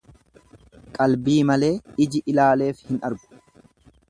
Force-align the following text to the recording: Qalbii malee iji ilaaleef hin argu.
Qalbii 0.95 1.37
malee 1.51 1.71
iji 2.07 2.23
ilaaleef 2.35 2.83
hin 2.89 3.01
argu. 3.13 3.41